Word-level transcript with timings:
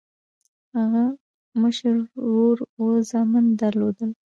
هغه 0.77 1.03
مشر 1.61 1.93
ورور 2.23 2.59
اووه 2.77 2.95
زامن 3.09 3.45
درلودل. 3.59 4.11